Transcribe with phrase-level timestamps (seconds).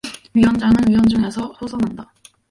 [0.33, 2.11] 위원장은 위원중에서 호선한다.